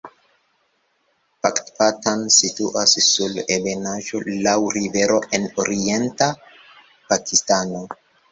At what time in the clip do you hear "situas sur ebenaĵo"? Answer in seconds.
2.35-4.23